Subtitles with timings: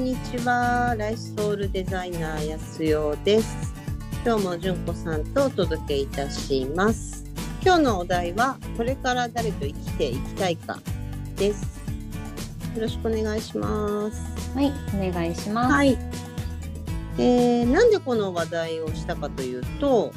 [0.00, 0.94] んにちは。
[0.96, 3.74] ライフソウルデザイナー安代です。
[4.24, 7.22] 今日も純子さんとお届けいたします。
[7.62, 10.78] 今日のお題はこれから誰と生きていきたいか
[11.36, 11.82] です。
[12.74, 14.50] よろしくお願いします。
[14.54, 15.72] はい、お願いします。
[15.74, 15.98] はい。
[17.18, 20.12] えー、なんでこの話題をしたかというと、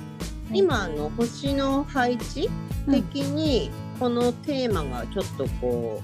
[0.53, 2.49] い今の星の配置
[2.89, 3.69] 的に
[3.99, 6.02] このテーマがちょっとこ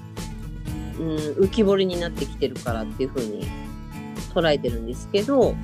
[0.98, 3.69] う、うん、浮き彫りになってきてるからっていう風に
[4.34, 5.54] 捉えてるんですけど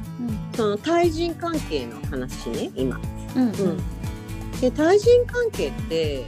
[0.55, 3.01] その対人関係の話ね今。
[3.35, 3.97] うん、うん、うん
[4.61, 6.25] で対人関係って、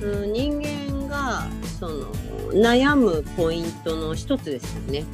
[0.00, 1.46] うん、人間が
[1.80, 2.12] その
[2.52, 5.04] 悩むポイントの一つですよね。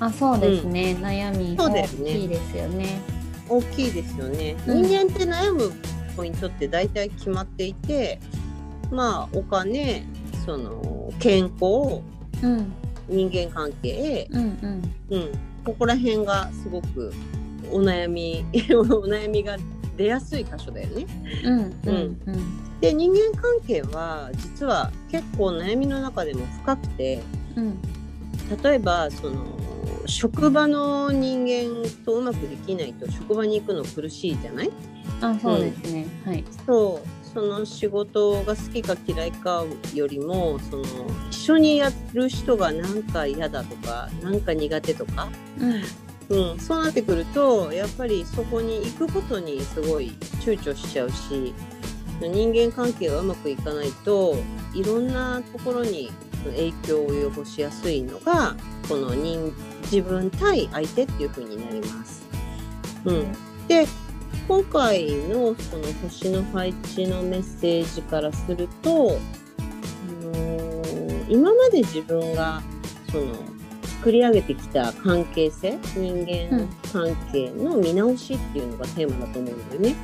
[0.00, 0.96] あ、そうですね。
[1.00, 3.00] 悩みそうだよ大ねきいですよね。
[3.48, 4.56] 大きいですよね。
[4.66, 5.72] うん人間って悩む
[6.16, 8.18] ポイントって大体決まっていて、
[8.90, 10.04] まあお金、
[10.44, 12.02] その健康、
[12.42, 12.72] うん、
[13.08, 15.32] 人間関係、うん、うん、うん、
[15.66, 17.12] ここら辺がすごく
[17.70, 19.56] お悩み お悩みが
[19.96, 21.06] 出やすい箇所だよね。
[21.44, 27.20] うん、うん、うん、で人間関係は実は結構悩みの中でも深くて
[27.56, 27.78] うん、
[28.62, 29.44] 例えばその
[30.04, 34.70] 職場の人間とうまくできないと職場に行くの苦しいじゃない？
[35.22, 36.06] あ、そうですね。
[36.24, 36.44] はい。
[36.66, 40.84] そうその仕事が好きか嫌いかよりもその
[41.30, 45.28] 一緒にやる人がなんか嫌だとかなんか苦手とか、
[46.30, 51.52] うん、うん、そうなってくるとやっぱりそこに行くことにすごい躊躇しちゃうし
[52.22, 54.34] 人間関係がうまくいかないと
[54.72, 56.10] いろんなところに
[56.44, 58.56] 影響を及ぼしやすいのが
[58.88, 62.26] この人自分対相手っていう風になります。
[63.04, 63.32] うん、
[63.68, 63.86] で
[64.48, 69.18] 今回のその星の配置のメッセージからすると、
[69.60, 70.76] あのー
[71.28, 72.62] 今まで自分が
[73.10, 73.34] その
[73.82, 79.94] 作り上げてきた関係性人間関係の見直しっていうのがテーマだと思うんだよね。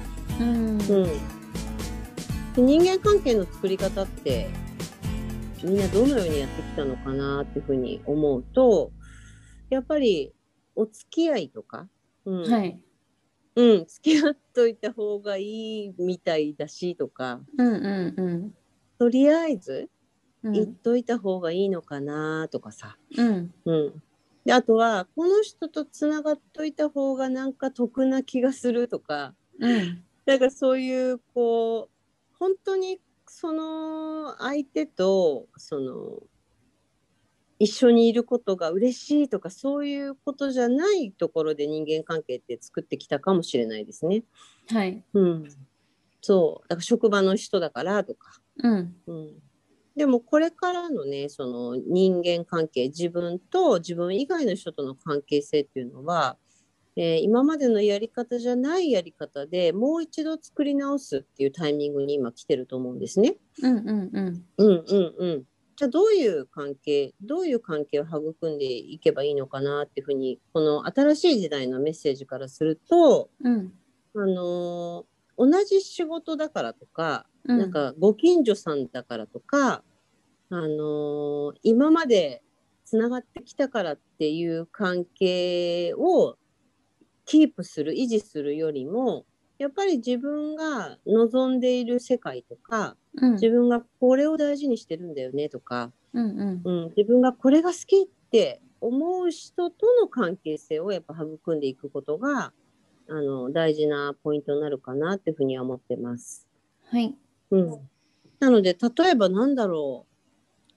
[0.41, 4.49] うん、うん、で人間関係の作り方って
[5.63, 8.91] みんなどのようにやってきたのかなっていうふうに思うと
[9.71, 10.33] やっぱり
[10.75, 11.87] お付き合いとか、
[12.25, 12.81] うんはい。
[13.55, 17.41] うん、付き合っといた方がいいみたいだしとか。
[17.59, 18.55] うん、うん、うん。
[18.99, 19.91] とりあえず
[20.43, 20.53] うん。
[20.53, 24.03] 言っといた方がいいのかなとかさ、うん、うん、
[24.45, 29.35] であとはこの人とつながっといた方がなんか得な気がするとか。
[29.61, 36.23] うん、なんかそういうこう本当にその相手とその
[37.63, 44.25] 一緒にいることが嬉しいとかそういうことじゃないところで人間関係って作ってきたかもしれないですね。
[44.69, 45.05] はい。
[45.15, 45.49] うん、
[46.21, 49.31] そうだから職場の人だからとか、うん、うん、
[49.95, 56.37] でもこれからのねその人間関係自分と自分以外の人との関係性っていうのは、
[56.97, 63.37] えー今までのやり方じゃないやり方でもう一度作り直すっていうタイミングに今来てると思うんですね。
[63.63, 64.45] うん、うん、うん。
[64.57, 65.45] うんうんうん。
[65.77, 73.73] じゃあどういう関係どういう関係を育んでいけばいいのかなっていうふうにこの新しい時代のメッセージからすると、うん、
[74.15, 77.59] あのー同じ仕事だからとか、うん。
[77.59, 79.83] なんかご近所さんだからとか、
[80.51, 82.43] あのー今まで
[82.85, 86.37] つながってきたからっていう関係を
[87.25, 89.25] キープする維持するよりも
[89.63, 96.61] やっぱり自分が望んでいる世界とかうん、自分がこれを大事にしてるんだよねとか、うん、うん。
[96.65, 102.53] うん、自分がこれが好きって思う人との関係性をやっぱ育んでいくことが
[103.09, 106.47] あの大事なポイントになるかなっていうふうには思ってます。
[106.87, 107.15] はい。
[107.51, 107.89] うん、
[108.41, 110.73] なので例えばなんだろう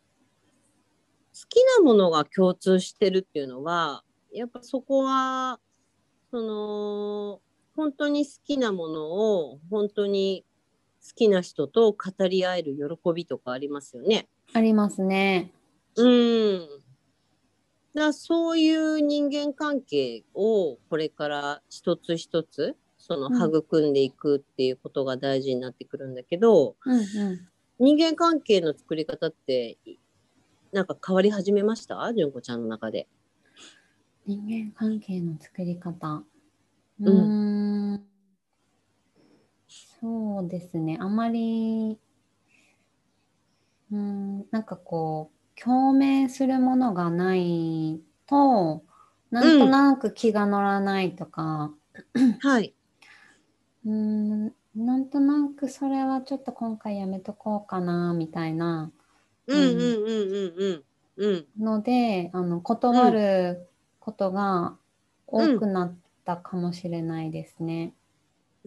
[1.34, 5.60] 好きなものが共通してるっていうのはやっぱそこは
[6.32, 7.40] その
[7.76, 10.46] 本当に好きなものを本当に
[11.06, 14.28] 好きな人と語り合える喜びとかありますよね。
[14.54, 15.52] ありますね。
[15.96, 16.60] うん。
[17.94, 27.06] だからそういう人間関係をこれから一つ一つそのうん育んでいくっていうことが大事になってくるんだけど、うん、うん。
[27.78, 29.98] 人間関係の作り方ってい
[30.72, 32.14] なんか変わり始めました？
[32.14, 33.08] 純子ちゃんの中で。
[34.26, 36.24] 人間関係の作り方。
[37.00, 37.65] うん。
[40.06, 40.98] そうですね。
[41.02, 42.00] あまり、
[43.92, 48.84] うーん、なんかこう、共鳴するものがないと、
[49.32, 51.74] なんとなく気が乗らないとか、
[52.40, 52.76] はい。
[53.86, 53.92] うー
[54.50, 58.92] ん、なんとなくそれはちょっと今回やめとこうかな、みたいな
[59.48, 60.86] うんうんうんうんうん
[61.18, 61.48] うん。
[61.58, 63.70] ので、あの、断る
[64.00, 64.78] ことが
[65.28, 67.94] 多くなったかもしれないですね。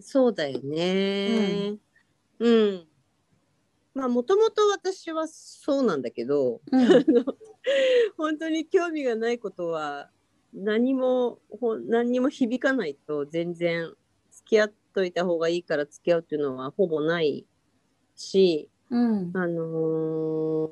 [0.01, 1.77] そうだよね。
[2.39, 2.87] うん。
[3.93, 7.05] まあもともと私はそうなんだけど、うん
[8.17, 10.09] 本当に興味がないことは
[10.53, 13.93] 何もほ何にも響かないと全然
[14.31, 17.45] 付き合っといた方がいいから付き合うっていうのはほぼない
[18.15, 20.71] し、うんあのー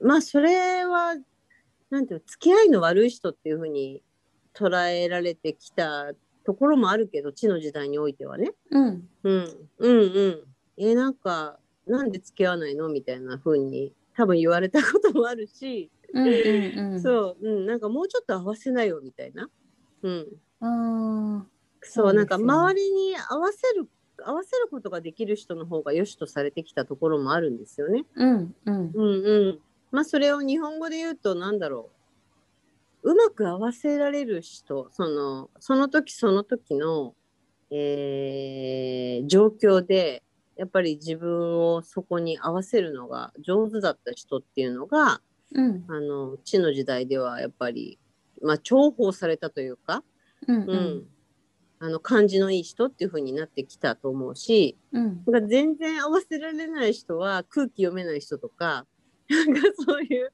[0.00, 1.16] まあそれは
[1.88, 4.02] なんていうの付き合いの悪い人っていうふうに
[4.52, 6.12] 捉えられてきた
[6.44, 8.52] ところもあるけど地の時代においてはね。
[8.70, 9.08] うん。
[9.22, 10.42] うん、うんうん。
[10.76, 17.02] えなんかなんで付き合わないのみたいな風に多分言われたこともあるし、うんうんうん。
[17.02, 19.48] そう、うん、なんかもうちょっと合わせなよみたいな、
[20.02, 20.26] うん、
[20.60, 21.46] あ
[21.82, 22.14] そう。
[22.14, 23.88] なんか周りに合わせる
[24.24, 28.04] 合わせることができる人の方が良しとされてきたところもあるんですよね。
[28.16, 28.90] ーうんうん。
[28.94, 29.58] うんうん、
[29.90, 32.03] まあそれを日本語で言うとなんだろう
[33.04, 37.14] うまく合わせられる人そのその時その時の、
[37.70, 40.22] えー状況で
[40.56, 45.20] やっぱり自分をそこに合わせるのが上手だった人っていうのが
[45.54, 45.84] うん。
[45.88, 47.98] あの地の時代ではやっぱり、
[48.42, 50.02] まあ、重宝されたというか、
[50.48, 50.76] うんううん。
[50.98, 51.04] ん
[51.80, 58.86] あの感じのいい人っていう風になってきたと思うし、うんか全然合わせられない人は空気読めない人とか
[59.28, 60.32] なんかそういう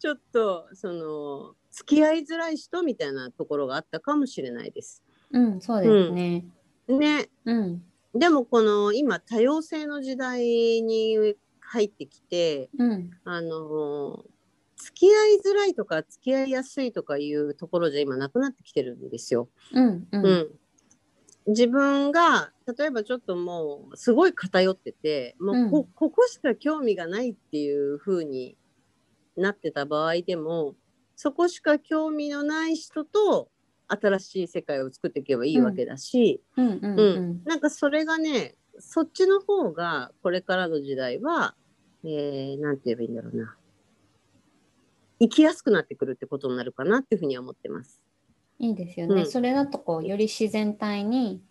[0.00, 5.02] ちょっとその付き合いづらい人みたいなところがあったかもしれないです。
[5.30, 6.44] うんそうですね。
[6.88, 7.82] ね、うん。
[8.14, 13.10] でもこの今多様性の時代に入ってきてうん。
[13.24, 14.24] あの
[14.76, 19.48] 付き合いづらいとか付き合いやすいとかいうところじゃ今なくなってきてるんですよ。
[19.72, 20.48] うんううんん、
[21.48, 25.84] 自分が例えばちょっともうすごい偏っててもうこ,、うん。
[25.94, 28.56] ここしか興味がないっていう風に
[29.36, 30.74] なってた場合でも
[31.22, 33.50] そこしか興味のない人と
[33.88, 37.44] 新しい世界を作っていけばいいわけだし、うんうんううん。
[37.44, 41.54] なんかそれがねそっちの方がこれからの時代は、
[42.04, 43.54] えー、なんて言えばいいんだろうな。
[45.20, 48.00] 生きやすくなってくるってことになるかなっていうふうには思ってます。
[48.58, 49.20] いいですよね。
[49.20, 49.30] うん。
[49.30, 51.42] それだとこうより自然体に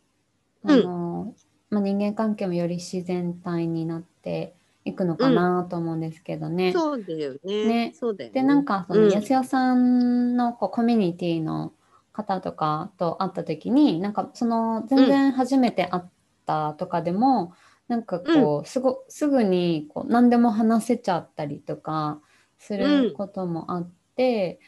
[0.64, 0.72] うん。
[0.72, 1.36] あの、
[1.70, 4.56] まあ、人間関係もより自然体になって
[4.90, 6.74] いくのかなと思うんですけどね。
[6.74, 7.66] そうだよね。
[7.66, 8.34] ねそうだよね。
[8.34, 11.74] でなんかそのうん安代さんのこうコミュニティの
[12.12, 16.04] 方とかと会った時になんかその全然初めて会っ
[16.46, 17.54] たとかでも、
[17.88, 22.20] なんかこうすごすぐにこう何でも話せちゃったりとか
[22.58, 24.60] することもあって、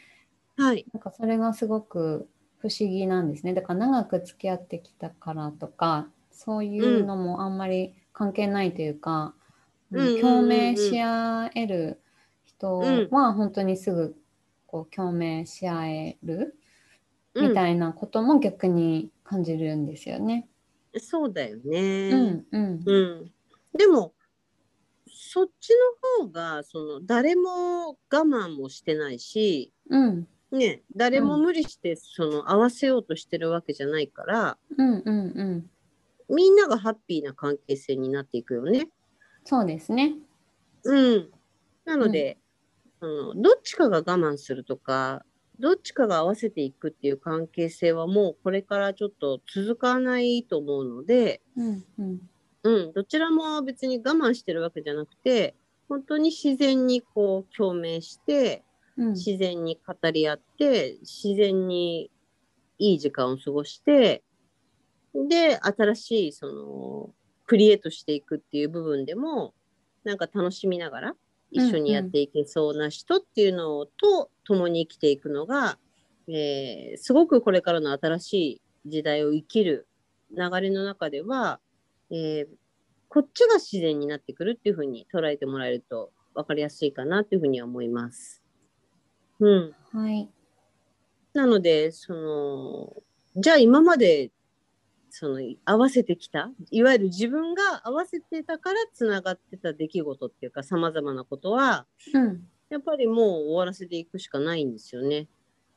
[0.57, 0.85] はい。
[0.93, 2.27] なんかそれがすごく
[2.59, 3.53] 不思議なんですね。
[3.53, 9.33] だから長く付き合ってきたからとかそういうのもあんまり関係ないというか、うんうんうんうん
[9.91, 12.01] 共鳴し合える
[12.45, 12.79] 人
[13.11, 14.15] は本当にすぐ
[14.65, 16.57] こう共鳴し合える
[17.35, 20.47] みたいなことも逆に感じるんですよね。
[20.93, 22.11] うん、そうだようね。
[22.13, 23.31] んうんうん。
[23.77, 24.13] でも、
[25.07, 25.71] そっち
[26.19, 35.69] の方が、その、誰も我慢もしてないし、うんね、誰も無理して、その、合わせようとしてるわけじゃないから、うんうんうん
[36.33, 38.87] みんながハッピーな関係性になっていくよね。
[39.43, 40.15] そうですね。
[40.83, 41.29] うん。
[41.85, 42.37] なので、
[42.99, 45.25] あのどっちかが我慢するとか、
[45.59, 52.21] どっちかが合わせていくっていう関係性はもうこれからちょっと続かないと思うので、うんうん
[52.63, 55.55] うん、どちらも別に我慢してるわけじゃなくて、
[55.89, 58.71] 本当に自然にこう共鳴して、うん
[59.13, 62.11] 自然に語り合って、自然に
[62.77, 64.23] いい時間を過ごして、
[65.13, 67.09] で、新しいその、
[67.51, 69.53] クリエイトしていくっていう部分でも、
[70.05, 71.15] なんか楽しみながら
[71.51, 75.77] 一緒にやっていけそうな人っていうのと共に生きていくのが、
[76.29, 79.85] えーすごくこれからの新しい時代を生きる
[80.29, 81.59] 流れの中では、
[82.09, 82.47] えー
[83.09, 88.41] こっちが自然になってくるっていうふうに捉えてもらえると分かりやすいかなっていうふうには思います。
[89.41, 89.75] うん。
[89.91, 90.29] はい。
[91.33, 92.93] なので、その、
[93.35, 94.31] じゃあ今まで、
[95.11, 102.47] その、合わせてきた、いわゆる自分が合わせてたからつながってた出来事っていうか、様々なことは、うん。
[102.69, 105.27] やっぱりもう終わらせていくしかないんですよね。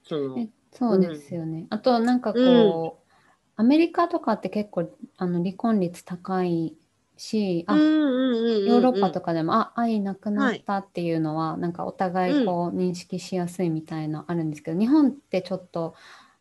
[0.04, 1.66] その、えそうですよね。
[1.70, 3.12] あとなんかこう、
[3.56, 6.76] アメリカとかって結構あの離婚率高い
[7.16, 15.94] し、あ、うんうんうんうんヨーロッパとかでも、あ、愛なくなったっていうのは、なんかお互いこう認識しやすいみたいのあるんですけど、日本ってちょっと、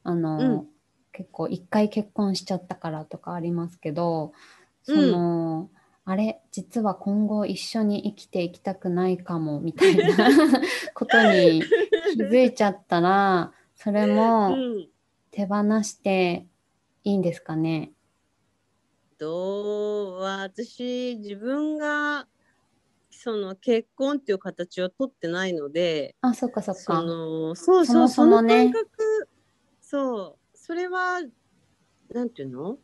[0.04, 0.68] あの、うん
[1.13, 4.34] 結構一回結婚しちゃったからとかありますけど、
[4.84, 5.70] その、
[6.05, 10.29] あれ、実は今後一緒に生きていきたくないかもみたいな
[10.93, 11.62] ことに
[12.13, 14.89] 気づいちゃったら、それうもん、
[15.32, 16.46] 手放して
[17.03, 17.93] いいんですかね？
[19.17, 22.27] どうは私自分が
[23.10, 27.01] その結婚っていう形を取ってないのであ、そっかそっそか。
[27.01, 28.74] のそうそうそのね
[29.82, 31.20] そうそれは
[32.13, 32.77] なんていうの？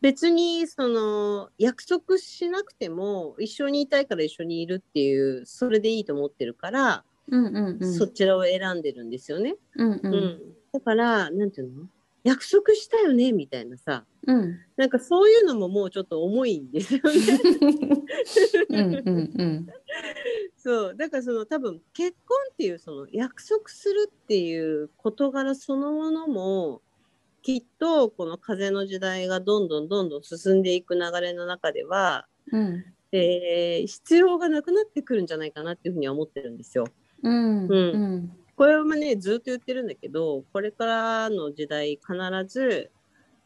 [0.00, 7.94] 別にその約束しなくても一緒にいたいから一緒にいるっていうそれでいいと思ってるから、うんうんうん。
[7.94, 9.54] そちらを選んでるんですよね。
[9.76, 10.00] うんう。
[10.02, 10.40] うんん、
[10.72, 11.84] だからなんていうの？
[12.24, 13.30] 約束したよね？
[13.30, 14.58] みたいなさうん。
[14.76, 17.10] なんかそういうのももうちょっと重いんですよね。
[20.68, 26.82] そうだからその多分結婚っていうその約束するっていう事柄そのものも
[27.40, 32.84] きっとこの風の時代がどんどんどんどん進んでいく流れの中では、うん。
[33.12, 36.84] えー必要がなくなってくるんじゃないかなっていうふうには思ってるんですよ。
[37.22, 37.66] うん。
[37.66, 37.74] うう
[38.18, 38.32] ん。
[38.54, 42.12] これはねずっと言ってるんだけどこれからの時代必
[42.46, 42.90] ず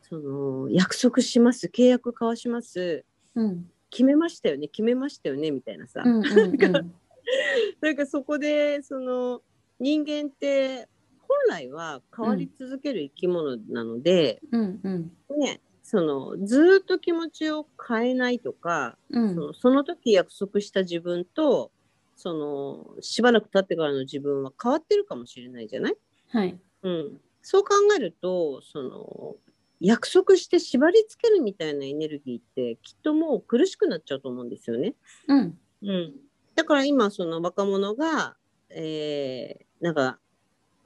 [0.00, 3.04] その約束します契約交わします
[3.36, 3.70] うん。
[3.90, 6.94] 決めましたよね決めましたよねみたいなさ、うんうんうん。
[7.80, 9.42] なんかそこでその
[9.78, 10.88] 人間って
[11.18, 15.12] 本来は変わり続ける生き物なので、うんうん。
[15.38, 21.72] ねそのずっと気持ちを変えないとか、うんそのその時約束した自分と
[22.16, 25.96] そのしばらく経ってからの自分は変わってるかもしれないじゃない、
[26.28, 26.58] はい。
[26.82, 29.36] うん、そう考えるとその
[29.80, 34.94] 約束して縛り付けるみたいなエネルギーってきっともう苦しくなっちゃうと思うんですよね。
[35.26, 35.58] うん。
[35.82, 36.14] うん、
[36.54, 38.36] だから今その若者が、
[38.70, 40.18] えーなんか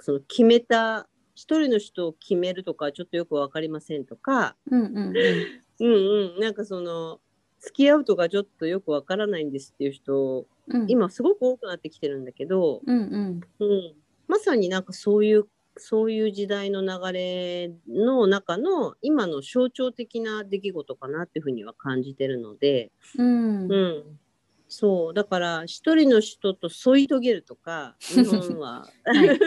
[0.01, 5.17] その決めた一人の人を決めるとかちょっとよく分かりませんとか、うんうんうん。
[5.79, 7.21] うんうん、なんかその
[7.61, 10.87] 付き合うとかちょっとよく分からないんですっていう人うん。
[10.89, 13.41] 今すごく多くなってきてるんだけど、うんうん。
[13.61, 13.95] うん、
[14.27, 15.47] まさになんかそういう
[15.77, 23.71] そういう時代の流れの中の今の象徴的な出来事かなっていうふうには感じてるので、うん。
[23.71, 24.19] うん、
[24.69, 29.39] そうだから一人の人と添い遂げるとか日本は、はい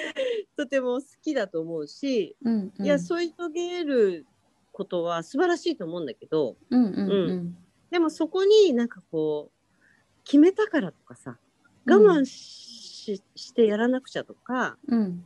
[0.56, 2.84] とても好きだと思うし、うんうん。
[2.84, 4.26] いや添い遂げる
[4.72, 7.56] ことは素晴らしいと思うんだけどうんうんうん。
[7.90, 11.38] でもそこになんかこう決めたからとかさ
[11.86, 15.24] 我慢し,、してやらなくちゃとかうん。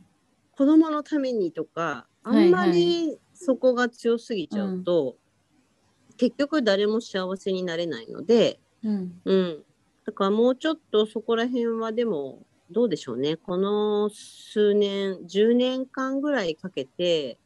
[0.51, 5.15] 子供のためにとかあんまりそこが強すぎちゃうと、
[6.17, 8.59] 結局誰も幸せになれないので。
[8.83, 9.21] うん。
[9.25, 9.63] うん。
[10.05, 13.35] だからもうちょっとそこら辺はでもどうでしょうね。
[13.37, 17.37] この数年、10年間ぐらいかけて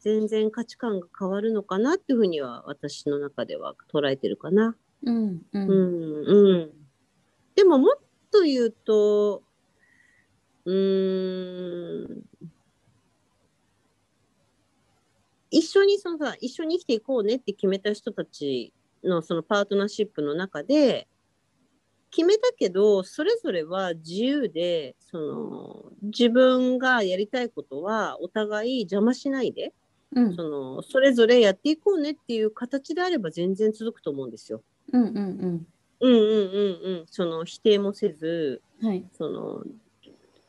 [0.00, 4.76] 全然価値観が変わるのかなっていうふうには私の中では捉えてるかな。
[5.04, 5.58] うんう。
[5.58, 6.70] うんん、うん。
[7.54, 7.96] でももっ
[8.30, 9.42] と言うと、
[10.64, 12.22] うーん、
[15.50, 18.72] 一緒にそのさ、一緒に生きていこうねって決めた人たち
[19.06, 21.08] のそのパートナーシップの中で、
[22.10, 29.74] 決めたけど、それぞれは自由で、その、自分がやりたいことはお互い邪魔しないで、
[30.14, 34.62] うんその、それぞれやっていこうねっていう形であれば全然続くと思うんですよ。
[34.92, 35.66] うんうんうん
[36.00, 37.04] うんうんうん。
[37.10, 38.88] その否定もせず、うん。
[38.88, 39.04] はい。
[39.12, 39.64] その、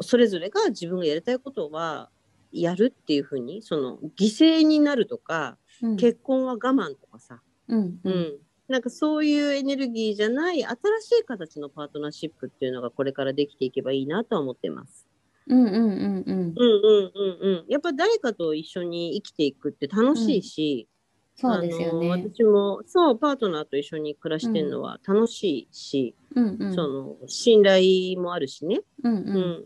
[0.02, 2.10] それぞれが自分がやりたいことは
[2.52, 8.10] やるっていうふうに、その、犠牲になるとか、うん結婚は我慢とかさ、うんう。
[8.10, 8.40] ん。
[8.68, 15.08] なんかそういうエネルギーじゃない新しい形のパートナーシップっていうのがこれからできていけばいいなとは思ってます。
[15.48, 15.92] うんうんうんうん。
[16.28, 16.64] うんう
[17.04, 17.66] んうんうん。
[17.70, 20.88] やっぱ誰かと一緒に生きていくって楽しいし、
[21.36, 22.10] そうですよあのね。
[22.10, 26.76] 私もそうパートナーと一緒に暮らしてるのは楽しいし、うんうん。
[26.76, 29.66] その信頼もあるしね、うんう。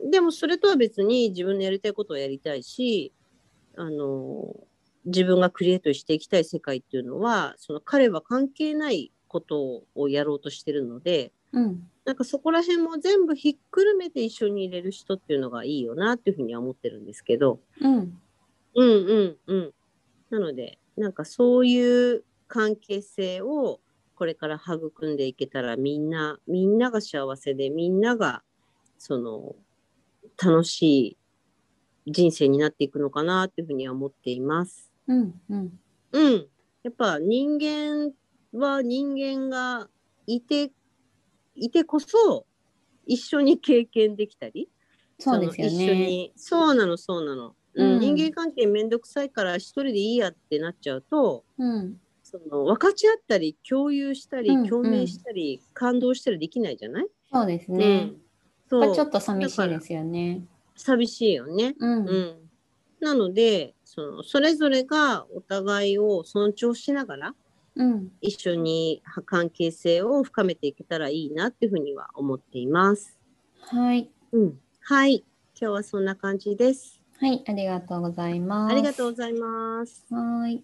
[0.00, 3.12] うんんでもそれとは別に自分のやりたいことをやりたいし
[3.76, 4.54] あの
[5.04, 11.82] 自分がクリエイトしていきたい世界っていうのはその彼は関係ないことをやろうとしてるのでうん。
[12.04, 18.18] なんかそこら辺も全部ひっくるめて一緒に入れる人っていうのがいいよなっていうふうには思ってるんですけど、うん。
[18.74, 19.74] うんうんうん。
[20.30, 23.80] なので、なんかそういう関係性を
[24.14, 28.42] これから育んでいけたらみんな、みんなが幸せで、みんなが
[28.98, 29.54] その
[30.42, 31.18] 楽しい
[32.06, 34.89] 人生になっていくのかなっていうふうには思っています。
[35.10, 35.80] うんうん。
[36.12, 36.46] うん。
[36.84, 38.12] やっぱ人間
[38.52, 39.88] は人間が
[40.26, 40.70] いて、
[41.56, 42.46] いてこそ
[43.06, 44.68] 一緒に経験できたり、
[45.18, 46.06] そうですよその一緒ね。
[46.06, 52.00] にそうなのそうなの、うんうん人間関係めんどくさいから一人でいいやってなっちゃうとうん。
[52.22, 58.16] その分かち合ったり共有したりうん共鳴したり、感動したりできないじゃない、そうですうねん。
[58.68, 60.42] そうちょっと寂しいですよね。
[60.76, 61.74] 寂しいよね。
[61.78, 62.06] うん。
[62.06, 62.50] うん。
[63.00, 67.34] なので、その、それぞれがお互いを尊重しながら、
[67.74, 68.12] うん。
[68.20, 73.18] 一緒に関係性を深めていけたらいいなっていうふうには思っています。
[73.62, 74.08] はい。
[74.30, 74.60] うん。
[74.82, 75.24] はい。
[75.60, 77.00] 今日はそんな感じです。
[77.18, 77.42] はい。
[77.44, 78.72] ありがとうございます。
[78.72, 80.06] ありがとうございます。
[80.08, 80.62] はい。